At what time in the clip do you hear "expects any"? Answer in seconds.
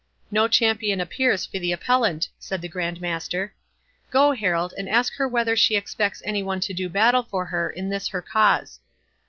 5.75-6.41